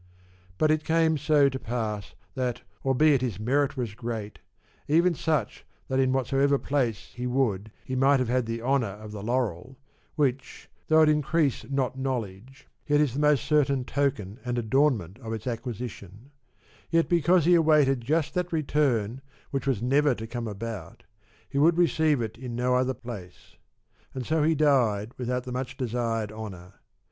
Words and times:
But 0.57 0.71
it 0.71 0.83
came 0.83 1.15
so 1.15 1.47
to 1.47 1.59
pass 1.59 2.15
that, 2.33 2.63
albeit 2.83 3.21
his 3.21 3.39
merit 3.39 3.77
was 3.77 3.93
great, 3.93 4.39
even 4.87 5.13
such 5.13 5.63
that 5.89 5.99
in 5.99 6.11
whatsoever 6.11 6.57
place 6.57 7.11
he 7.13 7.27
would 7.27 7.71
he 7.85 7.95
might 7.95 8.19
have 8.19 8.27
had 8.27 8.47
the 8.47 8.63
honour 8.63 8.95
of 8.97 9.11
the 9.11 9.21
laurel 9.21 9.77
(which, 10.15 10.71
though 10.87 11.03
it 11.03 11.09
increase 11.09 11.69
not 11.69 11.99
knowledge, 11.99 12.67
yet 12.87 12.99
is 12.99 13.13
the 13.13 13.19
most 13.19 13.43
certain 13.45 13.85
token 13.85 14.39
and 14.43 14.57
adornment 14.57 15.19
of 15.19 15.33
its 15.33 15.45
acquisition) 15.45 16.31
yet 16.89 17.07
because 17.07 17.45
he 17.45 17.53
awaited 17.53 18.01
just 18.01 18.33
that 18.33 18.51
return 18.51 19.21
which 19.51 19.67
was 19.67 19.83
never 19.83 20.15
to 20.15 20.25
come 20.25 20.47
about, 20.47 21.03
he 21.47 21.59
would 21.59 21.77
receive 21.77 22.23
it 22.23 22.39
in 22.39 22.55
no 22.55 22.73
other 22.73 22.95
place. 22.95 23.55
And 24.15 24.25
so 24.25 24.41
he 24.41 24.55
died 24.55 25.13
without 25.19 25.43
the 25.43 25.51
much 25.51 25.77
desired 25.77 26.31
honour. 26.31 26.79